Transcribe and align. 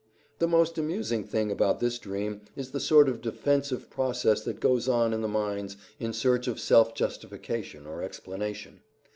The 0.39 0.47
most 0.47 0.79
amusing 0.79 1.23
thing 1.25 1.51
about 1.51 1.79
this 1.79 1.99
dream 1.99 2.41
is 2.55 2.71
the 2.71 2.79
sort 2.79 3.07
of 3.07 3.21
defensive 3.21 3.87
process 3.91 4.41
that 4.45 4.59
goes 4.59 4.89
on 4.89 5.13
in 5.13 5.21
the 5.21 5.27
mind 5.27 5.75
in 5.99 6.11
search 6.11 6.47
of 6.47 6.59
self 6.59 6.95
justification 6.95 7.85
or 7.85 8.01
explanation. 8.01 8.79